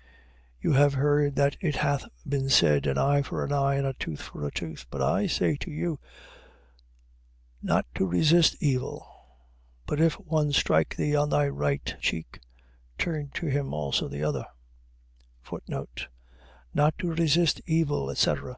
[0.00, 0.06] 5:38.
[0.62, 3.92] You have heard that it hath been said: An eye for an eye, and a
[3.92, 4.86] tooth for a tooth.
[4.86, 4.86] 5:39.
[4.90, 5.98] But I say to you
[7.60, 9.06] not to resist evil:
[9.84, 12.40] but if one strike thee on thy right cheek,
[12.96, 14.46] turn to him also the other:
[15.68, 18.56] Not to resist evil, etc...